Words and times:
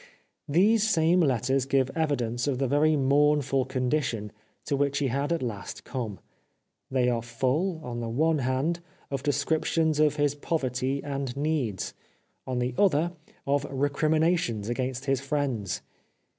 These 0.49 0.89
same 0.89 1.19
letters 1.19 1.67
give 1.67 1.91
evidence 1.95 2.47
of 2.47 2.57
the 2.57 2.67
very 2.67 2.95
mournful 2.95 3.65
condition 3.65 4.31
to 4.65 4.75
which 4.75 4.97
he 4.97 5.09
had 5.09 5.31
at 5.31 5.43
last 5.43 5.83
come. 5.83 6.19
They 6.89 7.07
are 7.07 7.21
full, 7.21 7.79
on 7.83 7.99
the 7.99 8.09
one 8.09 8.39
hand, 8.39 8.79
of 9.11 9.21
de 9.21 9.31
scriptions 9.31 9.99
of 9.99 10.15
his 10.15 10.33
poverty 10.33 11.03
and 11.03 11.37
needs; 11.37 11.93
on 12.47 12.57
the 12.57 12.73
other 12.79 13.11
of 13.45 13.63
recriminations 13.69 14.69
against 14.69 15.05
his 15.05 15.21
friends. 15.21 15.83